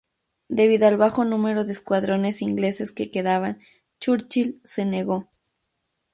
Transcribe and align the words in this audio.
Debido 0.49 0.87
al 0.87 0.97
bajo 0.97 1.25
número 1.25 1.63
de 1.63 1.73
escuadrones 1.73 2.41
ingleses 2.41 2.91
que 2.91 3.11
quedaban, 3.11 3.59
Churchill 3.99 4.59
se 4.65 4.83
negó. 4.83 5.29